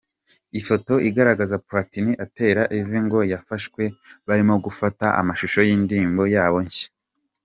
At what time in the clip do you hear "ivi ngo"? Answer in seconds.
2.79-3.19